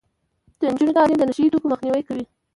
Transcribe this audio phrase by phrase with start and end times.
[0.59, 2.23] د نجونو تعلیم د نشه يي توکو مخنیوی کوي.